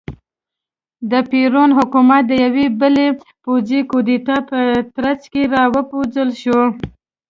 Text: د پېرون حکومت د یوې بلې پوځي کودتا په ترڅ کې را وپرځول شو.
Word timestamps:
د 1.11 1.13
پېرون 1.31 1.69
حکومت 1.79 2.23
د 2.27 2.31
یوې 2.45 2.65
بلې 2.79 3.07
پوځي 3.43 3.81
کودتا 3.91 4.37
په 4.49 4.59
ترڅ 4.95 5.21
کې 5.33 5.43
را 5.53 5.63
وپرځول 5.75 6.29
شو. 6.41 6.61